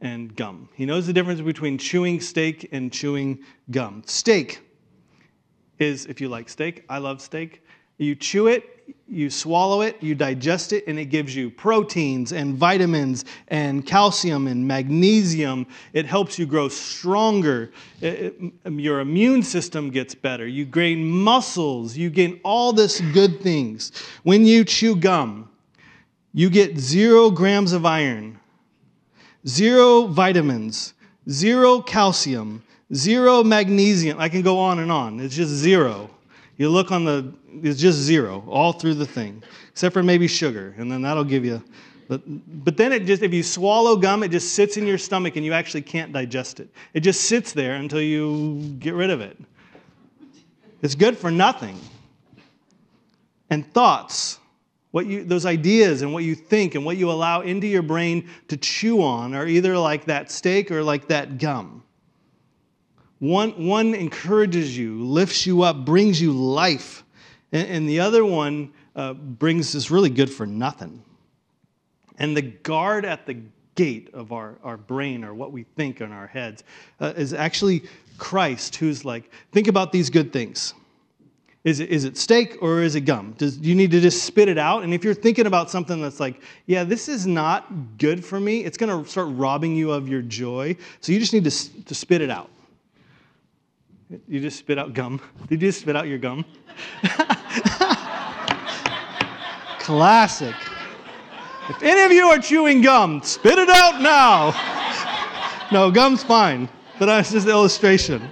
[0.00, 0.68] and gum.
[0.74, 3.38] He knows the difference between chewing steak and chewing
[3.70, 4.02] gum.
[4.04, 4.60] Steak
[5.78, 7.62] is, if you like steak, I love steak.
[7.98, 8.76] You chew it,
[9.08, 14.46] you swallow it, you digest it, and it gives you proteins and vitamins and calcium
[14.48, 15.66] and magnesium.
[15.92, 17.70] It helps you grow stronger.
[18.00, 20.46] It, it, your immune system gets better.
[20.46, 21.96] You gain muscles.
[21.96, 23.92] You gain all this good things.
[24.24, 25.48] When you chew gum,
[26.32, 28.38] you get zero grams of iron,
[29.46, 30.94] zero vitamins,
[31.30, 34.18] zero calcium, zero magnesium.
[34.20, 35.20] I can go on and on.
[35.20, 36.10] It's just zero.
[36.58, 40.74] You look on the, it's just zero all through the thing, except for maybe sugar,
[40.78, 41.62] and then that'll give you.
[42.08, 42.22] But,
[42.64, 45.44] but then it just, if you swallow gum, it just sits in your stomach and
[45.44, 46.68] you actually can't digest it.
[46.94, 49.36] It just sits there until you get rid of it.
[50.82, 51.80] It's good for nothing.
[53.50, 54.38] And thoughts,
[54.92, 58.28] what you, those ideas and what you think and what you allow into your brain
[58.48, 61.82] to chew on are either like that steak or like that gum.
[63.18, 67.04] One, one encourages you, lifts you up, brings you life,
[67.52, 71.02] and, and the other one uh, brings us really good for nothing.
[72.18, 73.38] And the guard at the
[73.74, 76.64] gate of our, our brain or what we think in our heads
[77.00, 77.84] uh, is actually
[78.18, 80.74] Christ, who's like, think about these good things.
[81.64, 83.34] Is it, is it steak or is it gum?
[83.36, 84.84] Does you need to just spit it out?
[84.84, 88.64] And if you're thinking about something that's like, yeah, this is not good for me,
[88.64, 90.76] it's going to start robbing you of your joy.
[91.00, 92.50] So you just need to, to spit it out.
[94.28, 95.20] You just spit out gum.
[95.48, 96.44] Did you just spit out your gum?
[99.80, 100.54] Classic.
[101.68, 104.54] If any of you are chewing gum, spit it out now.
[105.72, 108.22] no, gum's fine, but that's just an illustration.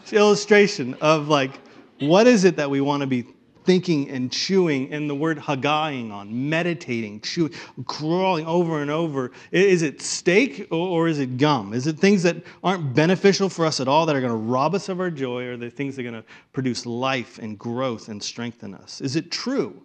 [0.00, 1.60] It's an illustration of like,
[2.00, 3.26] what is it that we want to be
[3.64, 7.52] thinking and chewing and the word hagaying on, meditating, chewing,
[7.86, 9.32] crawling over and over.
[9.52, 11.72] Is it steak or is it gum?
[11.72, 14.74] Is it things that aren't beneficial for us at all that are going to rob
[14.74, 18.08] us of our joy or they things that are going to produce life and growth
[18.08, 19.00] and strengthen us?
[19.00, 19.82] Is it true?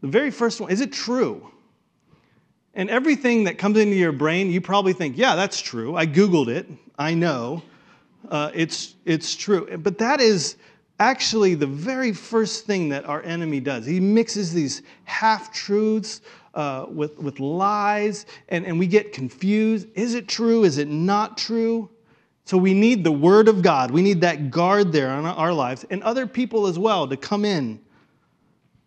[0.00, 1.50] The very first one, is it true?
[2.74, 5.96] And everything that comes into your brain, you probably think, yeah, that's true.
[5.96, 6.68] I Googled it.
[6.98, 7.62] I know.
[8.28, 9.76] Uh, it's, it's true.
[9.78, 10.56] But that is
[10.98, 13.86] actually the very first thing that our enemy does.
[13.86, 16.20] He mixes these half truths
[16.54, 19.88] uh, with, with lies, and, and we get confused.
[19.94, 20.64] Is it true?
[20.64, 21.88] Is it not true?
[22.44, 23.90] So we need the Word of God.
[23.90, 27.44] We need that guard there on our lives and other people as well to come
[27.44, 27.78] in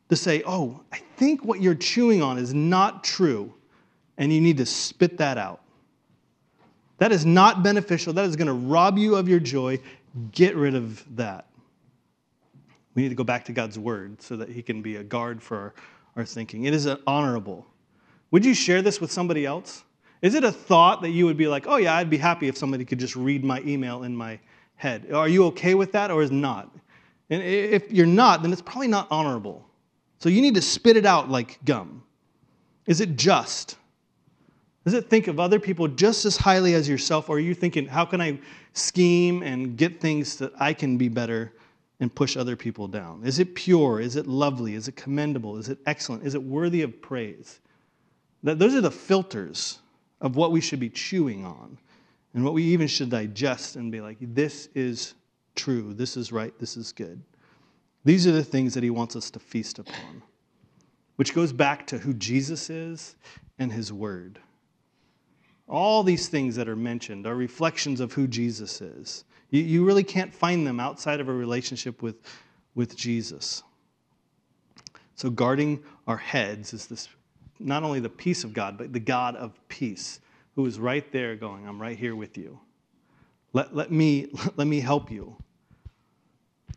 [0.09, 3.53] to say, oh, I think what you're chewing on is not true,
[4.17, 5.61] and you need to spit that out.
[6.97, 8.13] That is not beneficial.
[8.13, 9.79] That is going to rob you of your joy.
[10.31, 11.45] Get rid of that.
[12.95, 15.41] We need to go back to God's word so that He can be a guard
[15.41, 15.73] for our,
[16.17, 16.65] our thinking.
[16.65, 17.65] It is honorable.
[18.31, 19.83] Would you share this with somebody else?
[20.21, 22.57] Is it a thought that you would be like, oh, yeah, I'd be happy if
[22.57, 24.39] somebody could just read my email in my
[24.75, 25.11] head?
[25.11, 26.69] Are you okay with that or is not?
[27.29, 29.67] And if you're not, then it's probably not honorable.
[30.19, 32.03] So you need to spit it out like gum.
[32.85, 33.77] Is it just?
[34.83, 37.87] Does it think of other people just as highly as yourself, or are you thinking,
[37.87, 38.39] how can I
[38.73, 41.53] scheme and get things that I can be better
[42.01, 43.21] and push other people down?
[43.23, 44.01] Is it pure?
[44.01, 44.73] Is it lovely?
[44.73, 45.57] Is it commendable?
[45.57, 46.25] Is it excellent?
[46.25, 47.61] Is it worthy of praise?
[48.43, 49.79] That, those are the filters
[50.19, 51.77] of what we should be chewing on
[52.33, 55.13] and what we even should digest and be like, this is
[55.55, 57.21] true, this is right, this is good.
[58.03, 60.23] These are the things that he wants us to feast upon,
[61.17, 63.15] which goes back to who Jesus is
[63.59, 64.39] and his word.
[65.67, 69.23] All these things that are mentioned are reflections of who Jesus is.
[69.51, 72.15] You, you really can't find them outside of a relationship with,
[72.73, 73.63] with Jesus.
[75.15, 77.07] So, guarding our heads is this
[77.59, 80.19] not only the peace of God, but the God of peace,
[80.55, 82.59] who is right there going, I'm right here with you.
[83.53, 85.35] Let, let, me, let me help you.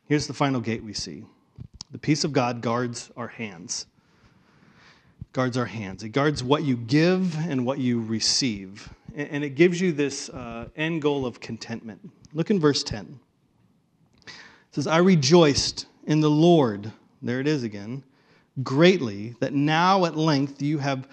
[0.07, 1.25] Here's the final gate we see
[1.91, 3.87] the peace of God guards our hands.
[5.33, 6.03] Guards our hands.
[6.03, 8.93] It guards what you give and what you receive.
[9.15, 12.11] And it gives you this uh, end goal of contentment.
[12.35, 13.19] Look in verse 10.
[14.27, 14.33] It
[14.73, 16.93] says, I rejoiced in the Lord.
[17.23, 18.03] There it is again
[18.63, 21.09] greatly that now at length you have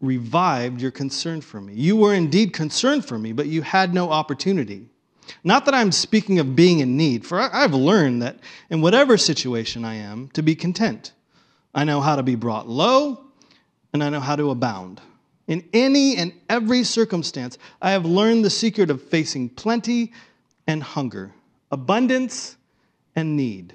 [0.00, 1.74] revived your concern for me.
[1.74, 4.88] You were indeed concerned for me, but you had no opportunity.
[5.44, 8.38] Not that I'm speaking of being in need, for I've learned that
[8.70, 11.12] in whatever situation I am, to be content.
[11.74, 13.24] I know how to be brought low,
[13.92, 15.00] and I know how to abound.
[15.46, 20.12] In any and every circumstance, I have learned the secret of facing plenty
[20.66, 21.34] and hunger,
[21.70, 22.56] abundance
[23.16, 23.74] and need.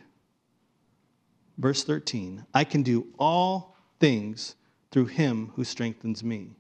[1.58, 4.56] Verse 13 I can do all things
[4.92, 6.56] through him who strengthens me.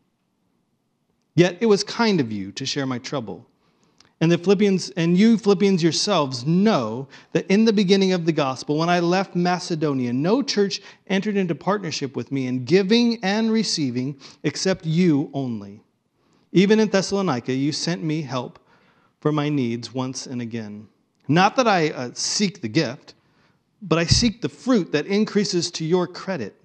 [1.35, 3.45] Yet it was kind of you to share my trouble.
[4.19, 8.77] And the Philippians and you Philippians yourselves know that in the beginning of the gospel
[8.77, 14.19] when I left Macedonia no church entered into partnership with me in giving and receiving
[14.41, 15.83] except you only.
[16.51, 18.57] Even in Thessalonica you sent me help
[19.19, 20.87] for my needs once and again.
[21.27, 23.13] Not that I uh, seek the gift
[23.81, 26.55] but I seek the fruit that increases to your credit.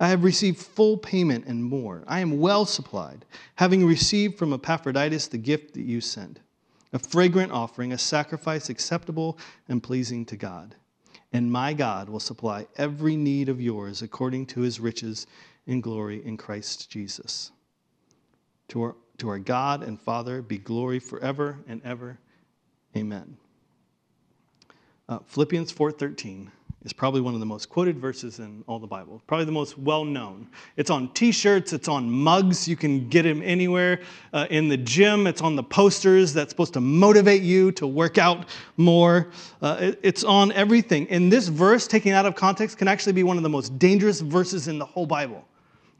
[0.00, 2.04] I have received full payment and more.
[2.06, 3.24] I am well supplied,
[3.56, 6.38] having received from Epaphroditus the gift that you sent,
[6.92, 9.38] a fragrant offering, a sacrifice acceptable
[9.68, 10.76] and pleasing to God.
[11.32, 15.26] And my God will supply every need of yours according to his riches
[15.66, 17.50] in glory in Christ Jesus.
[18.68, 22.18] To our, to our God and Father be glory forever and ever.
[22.96, 23.36] Amen.
[25.08, 26.50] Uh, Philippians 4:13
[26.84, 29.20] is probably one of the most quoted verses in all the Bible.
[29.26, 30.46] Probably the most well known.
[30.76, 31.72] It's on T-shirts.
[31.72, 32.68] It's on mugs.
[32.68, 34.00] You can get them anywhere.
[34.32, 38.16] Uh, in the gym, it's on the posters that's supposed to motivate you to work
[38.16, 39.28] out more.
[39.60, 41.08] Uh, it, it's on everything.
[41.10, 44.20] And this verse, taken out of context, can actually be one of the most dangerous
[44.20, 45.44] verses in the whole Bible.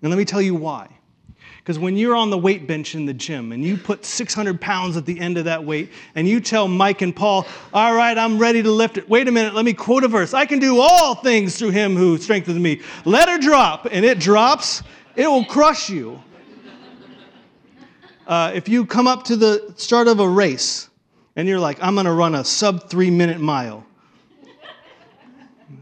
[0.03, 0.89] And let me tell you why.
[1.59, 4.97] Because when you're on the weight bench in the gym and you put 600 pounds
[4.97, 8.39] at the end of that weight and you tell Mike and Paul, All right, I'm
[8.39, 9.09] ready to lift it.
[9.09, 10.33] Wait a minute, let me quote a verse.
[10.33, 12.81] I can do all things through him who strengthens me.
[13.05, 13.87] Let her drop.
[13.91, 14.83] And it drops,
[15.15, 16.23] it will crush you.
[18.27, 20.91] Uh, if you come up to the start of a race
[21.37, 23.87] and you're like, I'm going to run a sub three minute mile.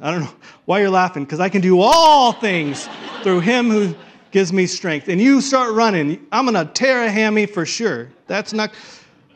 [0.00, 2.88] I don't know why you're laughing, because I can do all things
[3.22, 3.94] through him who
[4.30, 5.08] gives me strength.
[5.08, 8.08] And you start running, I'm going to tear a hammy for sure.
[8.26, 8.72] That's not.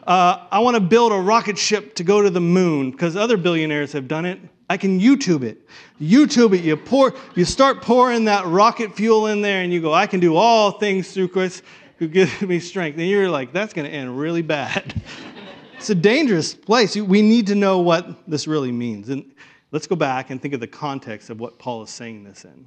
[0.07, 3.37] Uh, I want to build a rocket ship to go to the moon because other
[3.37, 4.41] billionaires have done it.
[4.69, 5.67] I can YouTube it.
[6.01, 6.63] YouTube it.
[6.63, 10.21] You pour, you start pouring that rocket fuel in there, and you go, I can
[10.21, 11.65] do all things through Christ
[11.97, 12.99] who gives me strength.
[12.99, 15.03] And you're like, that's going to end really bad.
[15.77, 16.97] it's a dangerous place.
[16.97, 19.09] We need to know what this really means.
[19.09, 19.25] And
[19.73, 22.67] let's go back and think of the context of what Paul is saying this in.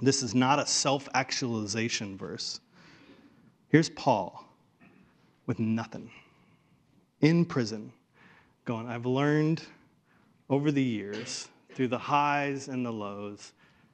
[0.00, 2.60] This is not a self actualization verse.
[3.68, 4.44] Here's Paul
[5.46, 6.10] with nothing
[7.20, 7.92] in prison,
[8.64, 9.62] going, I've learned
[10.50, 13.52] over the years, through the highs and the lows,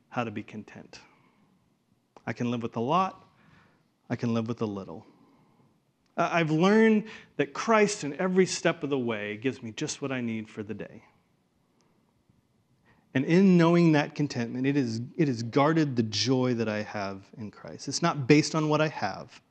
[0.08, 1.00] how to be content.
[2.26, 3.24] I can live with a lot,
[4.11, 5.06] I can live with a little.
[6.16, 7.04] I've learned
[7.37, 10.64] that Christ, in every step of the way, gives me just what I need for
[10.64, 11.04] the day.
[13.18, 17.24] And in knowing that contentment, it is, it is guarded the joy that I have
[17.37, 17.88] in Christ.
[17.88, 19.42] It's not based on what I have.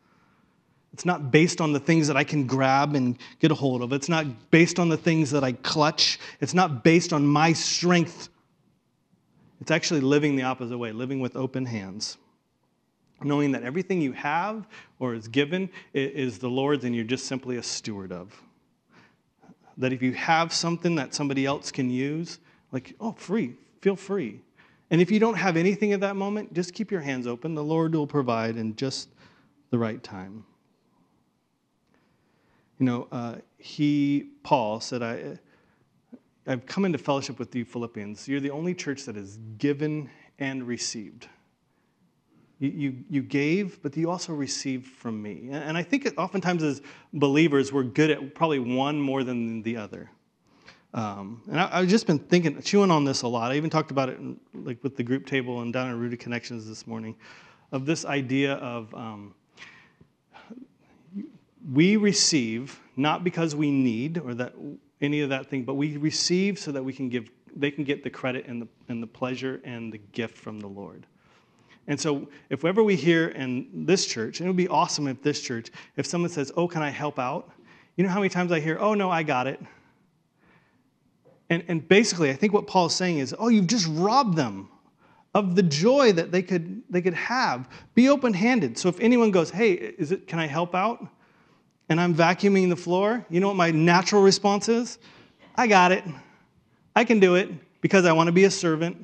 [0.93, 3.91] It's not based on the things that I can grab and get a hold of.
[3.91, 6.17] It's not based on the things that I clutch.
[6.39, 8.29] It's not based on my strength.
[9.60, 12.17] It's actually living the opposite way, living with open hands.
[13.21, 14.65] Knowing that everything you have
[15.00, 18.33] or is given is the Lord's and you're just simply a steward of.
[19.75, 22.39] That if you have something that somebody else can use,
[22.73, 24.42] like, oh, free, feel free.
[24.90, 27.56] And if you don't have anything at that moment, just keep your hands open.
[27.56, 29.10] The Lord will provide in just
[29.69, 30.46] the right time.
[32.80, 35.40] You know, uh, he, Paul, said, I,
[36.46, 38.28] I've come into fellowship with you, Philippians.
[38.28, 40.10] You're the only church that has given
[40.40, 41.28] and received.
[42.60, 45.50] You, you, gave, but you also received from me.
[45.52, 46.82] And I think oftentimes as
[47.13, 50.10] believers, we're good at probably one more than the other.
[50.94, 53.52] Um, and I, have just been thinking, chewing on this a lot.
[53.52, 56.19] I even talked about it in, like with the group table and down at Rooted
[56.19, 57.15] Connections this morning,
[57.71, 59.35] of this idea of um,
[61.73, 64.54] we receive not because we need or that
[65.02, 67.29] any of that thing, but we receive so that we can give.
[67.56, 70.67] They can get the credit and the and the pleasure and the gift from the
[70.67, 71.06] Lord.
[71.88, 75.21] And so, if ever we hear in this church, and it would be awesome if
[75.21, 77.52] this church, if someone says, "Oh, can I help out?"
[77.96, 79.60] You know how many times I hear, "Oh no, I got it."
[81.50, 84.69] And, and basically, I think what Paul is saying is, oh, you've just robbed them
[85.33, 87.69] of the joy that they could, they could have.
[87.95, 88.77] Be open handed.
[88.77, 91.06] So if anyone goes, hey, is it, can I help out?
[91.89, 94.98] And I'm vacuuming the floor, you know what my natural response is?
[95.56, 96.04] I got it.
[96.95, 97.50] I can do it
[97.81, 98.98] because I want to be a servant.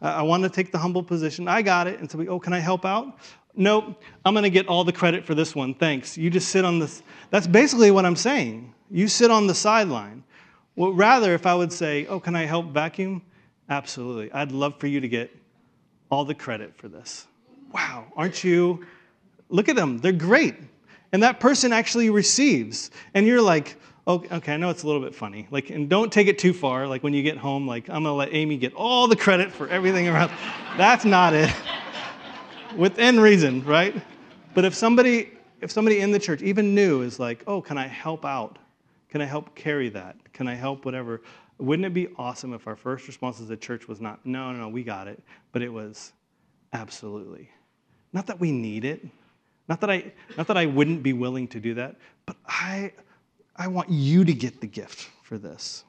[0.00, 1.48] I want to take the humble position.
[1.48, 1.98] I got it.
[1.98, 3.18] And so we, oh, can I help out?
[3.56, 5.74] Nope, I'm going to get all the credit for this one.
[5.74, 6.18] Thanks.
[6.18, 7.02] You just sit on this.
[7.30, 8.74] That's basically what I'm saying.
[8.90, 10.24] You sit on the sideline.
[10.76, 13.22] Well, rather, if I would say, Oh, can I help vacuum?
[13.68, 14.32] Absolutely.
[14.32, 15.34] I'd love for you to get
[16.10, 17.26] all the credit for this.
[17.72, 18.84] Wow, aren't you?
[19.48, 20.56] Look at them, they're great.
[21.12, 22.90] And that person actually receives.
[23.14, 25.46] And you're like, okay, okay, I know it's a little bit funny.
[25.50, 26.86] Like, and don't take it too far.
[26.86, 29.68] Like when you get home, like I'm gonna let Amy get all the credit for
[29.68, 30.30] everything around.
[30.76, 31.52] That's not it.
[32.76, 33.94] Within reason, right?
[34.54, 37.86] But if somebody, if somebody in the church, even new, is like, oh, can I
[37.86, 38.58] help out?
[39.14, 40.16] Can I help carry that?
[40.32, 41.22] Can I help whatever?
[41.58, 44.58] Wouldn't it be awesome if our first response as a church was not, no, no,
[44.58, 46.12] no, we got it, but it was
[46.72, 47.48] absolutely.
[48.12, 49.06] Not that we need it,
[49.68, 51.94] not that I, not that I wouldn't be willing to do that,
[52.26, 52.92] but I,
[53.54, 55.84] I want you to get the gift for this.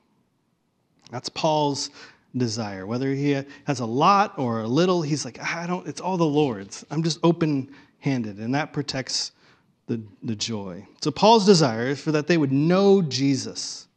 [1.09, 1.89] That's Paul's
[2.37, 2.85] desire.
[2.85, 6.23] Whether he has a lot or a little, he's like, I don't, it's all the
[6.23, 6.85] Lord's.
[6.91, 9.31] I'm just open handed, and that protects
[9.87, 10.85] the, the joy.
[11.01, 13.87] So, Paul's desire is for that they would know Jesus,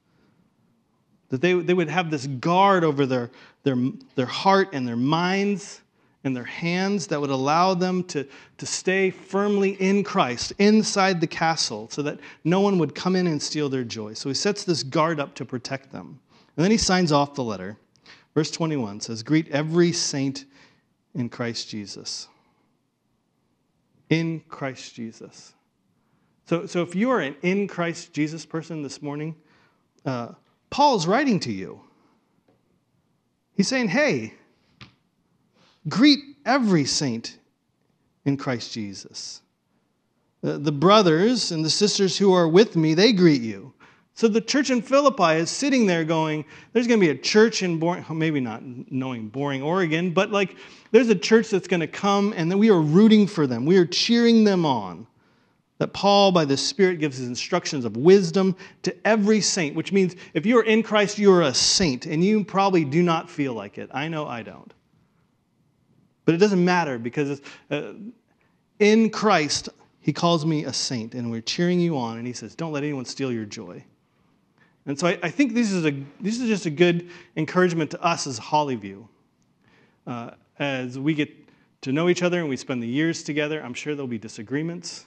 [1.31, 3.31] that they, they would have this guard over their,
[3.63, 3.77] their,
[4.15, 5.81] their heart and their minds
[6.25, 8.27] and their hands that would allow them to,
[8.59, 13.27] to stay firmly in Christ inside the castle so that no one would come in
[13.27, 14.13] and steal their joy.
[14.15, 16.21] So, he sets this guard up to protect them.
[16.57, 17.79] And then he signs off the letter.
[18.35, 20.45] Verse 21 says, Greet every saint
[21.15, 22.29] in Christ Jesus.
[24.11, 25.55] In Christ Jesus.
[26.49, 29.37] So, so if you are an in Christ Jesus person this morning,
[30.07, 30.29] uh,
[30.71, 31.83] Paul's writing to you.
[33.55, 34.33] He's saying, hey,
[35.91, 37.39] greet every saint
[38.25, 39.43] in Christ Jesus.
[40.41, 43.75] The, the brothers and the sisters who are with me, they greet you.
[44.15, 47.63] So the church in Philippi is sitting there going, there's going to be a church
[47.63, 50.57] in boring, maybe not knowing boring Oregon, but like
[50.93, 53.67] there's a church that's going to come and we are rooting for them.
[53.67, 55.07] We are cheering them on
[55.79, 60.17] that Paul, by the Spirit, gives his instructions of wisdom to every saint, which means
[60.35, 63.55] if you are in Christ, you are a saint, and you probably do not feel
[63.55, 63.89] like it.
[63.93, 64.73] I know I don't.
[66.25, 67.93] But it doesn't matter because uh,
[68.81, 69.69] in Christ,
[70.01, 72.83] he calls me a saint, and we're cheering you on, and he says, Don't let
[72.83, 73.83] anyone steal your joy.
[74.87, 78.03] And so I, I think this is, a, this is just a good encouragement to
[78.03, 79.07] us as Hollyview.
[80.07, 81.31] Uh, as we get
[81.83, 85.05] to know each other and we spend the years together, I'm sure there'll be disagreements.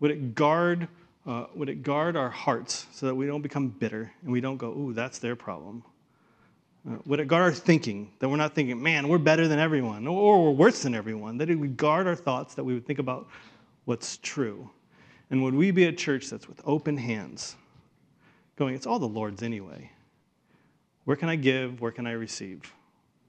[0.00, 0.88] Would it guard,
[1.26, 4.56] uh, would it guard our hearts so that we don't become bitter and we don't
[4.56, 5.82] go, ooh, that's their problem?
[6.88, 10.06] Uh, would it guard our thinking that we're not thinking, man, we're better than everyone
[10.06, 11.38] or we're worse than everyone?
[11.38, 13.28] That it would guard our thoughts, that we would think about
[13.86, 14.68] what's true.
[15.30, 17.56] And would we be a church that's with open hands,
[18.56, 19.90] going, it's all the Lord's anyway?
[21.04, 21.80] Where can I give?
[21.80, 22.72] Where can I receive?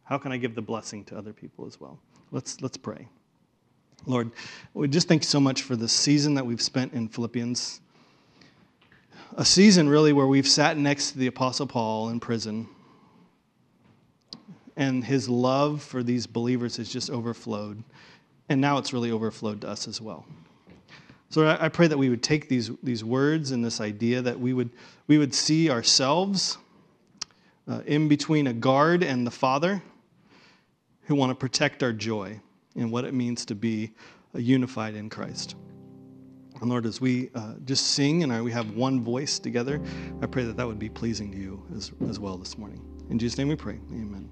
[0.03, 1.99] How can I give the blessing to other people as well?
[2.31, 3.07] Let's, let's pray.
[4.05, 4.31] Lord,
[4.73, 7.81] we just thank you so much for the season that we've spent in Philippians.
[9.37, 12.67] A season, really, where we've sat next to the Apostle Paul in prison.
[14.77, 17.83] And his love for these believers has just overflowed.
[18.49, 20.25] And now it's really overflowed to us as well.
[21.29, 24.53] So I pray that we would take these, these words and this idea that we
[24.53, 24.69] would,
[25.07, 26.57] we would see ourselves
[27.67, 29.81] uh, in between a guard and the Father
[31.03, 32.39] who want to protect our joy
[32.75, 33.93] and what it means to be
[34.33, 35.55] unified in Christ.
[36.61, 39.81] And Lord, as we uh, just sing and we have one voice together,
[40.21, 42.81] I pray that that would be pleasing to you as, as well this morning.
[43.09, 43.79] In Jesus' name we pray.
[43.91, 44.29] Amen.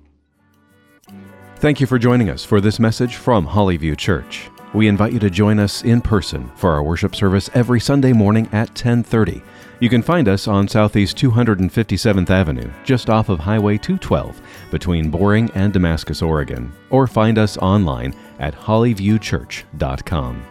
[1.57, 4.49] Thank you for joining us for this message from Hollyview Church.
[4.73, 8.47] We invite you to join us in person for our worship service every Sunday morning
[8.47, 9.41] at 1030.
[9.79, 14.41] You can find us on Southeast 257th Avenue, just off of Highway 212,
[14.71, 20.45] between Boring and Damascus, Oregon, or find us online at hollyviewchurch.com.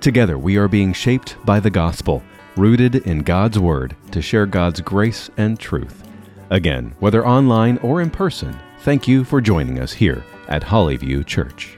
[0.00, 2.22] Together, we are being shaped by the gospel,
[2.56, 6.04] rooted in God's Word to share God's grace and truth.
[6.50, 11.76] Again, whether online or in person, thank you for joining us here at Hollyview Church.